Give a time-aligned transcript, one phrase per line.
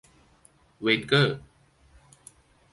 [0.81, 1.37] เวนเกอร์